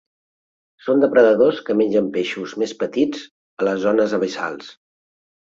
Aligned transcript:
Són 0.85 1.03
depredadors 1.03 1.59
que 1.67 1.75
mengen 1.83 2.09
peixos 2.17 2.57
més 2.63 2.75
petits 2.81 3.23
a 3.63 3.69
les 3.71 3.85
zones 3.87 4.17
abissals. 4.21 4.77